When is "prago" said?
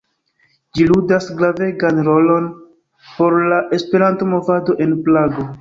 5.09-5.49